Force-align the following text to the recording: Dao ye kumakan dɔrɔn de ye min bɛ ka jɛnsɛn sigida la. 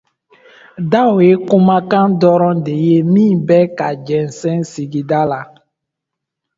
Dao 0.91 1.17
ye 1.27 1.33
kumakan 1.47 2.07
dɔrɔn 2.21 2.57
de 2.65 2.73
ye 2.85 2.97
min 3.13 3.33
bɛ 3.47 3.59
ka 3.77 3.87
jɛnsɛn 4.05 4.59
sigida 4.71 5.21
la. 5.29 5.39